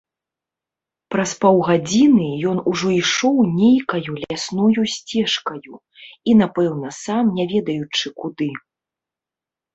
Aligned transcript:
Праз 1.15 1.33
паўгадзіны 1.43 2.29
ён 2.51 2.57
ужо 2.71 2.89
ішоў 3.01 3.35
нейкаю 3.59 4.11
лясною 4.23 4.87
сцежкаю, 4.95 5.75
і 6.33 6.37
напэўна 6.41 6.89
сам 7.03 7.23
не 7.39 7.45
ведаючы 7.55 8.07
куды. 8.25 8.51